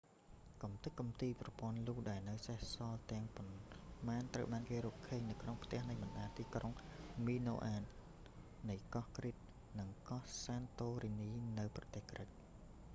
[0.63, 6.71] កម្ទេចកំទីប្រព័ន្ធលូដែលនៅសេសសល់ទាំងប៉ុន្មានត្រូវបានគេរកឃើញនៅក្នុងផ្ទះនៃបណ្តាទីក្រុង
[7.25, 9.45] មីណូអាន minoan នៃកោះគ្រីត crete
[9.79, 12.27] និងកោះ សានតូរីនី santorini នៅប្រទេសក្រិក